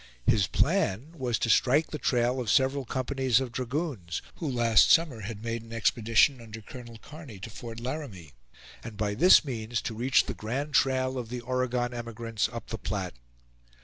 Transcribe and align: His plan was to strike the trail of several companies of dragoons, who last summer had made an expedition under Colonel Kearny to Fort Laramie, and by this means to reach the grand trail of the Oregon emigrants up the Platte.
His 0.25 0.47
plan 0.47 1.11
was 1.15 1.37
to 1.37 1.47
strike 1.51 1.91
the 1.91 1.99
trail 1.99 2.39
of 2.39 2.49
several 2.49 2.85
companies 2.85 3.39
of 3.39 3.51
dragoons, 3.51 4.23
who 4.37 4.49
last 4.49 4.89
summer 4.89 5.19
had 5.19 5.43
made 5.43 5.61
an 5.61 5.71
expedition 5.71 6.41
under 6.41 6.59
Colonel 6.59 6.97
Kearny 6.97 7.37
to 7.39 7.51
Fort 7.51 7.79
Laramie, 7.79 8.33
and 8.83 8.97
by 8.97 9.13
this 9.13 9.45
means 9.45 9.79
to 9.83 9.93
reach 9.93 10.25
the 10.25 10.33
grand 10.33 10.73
trail 10.73 11.19
of 11.19 11.29
the 11.29 11.41
Oregon 11.41 11.93
emigrants 11.93 12.49
up 12.51 12.69
the 12.69 12.79
Platte. 12.79 13.13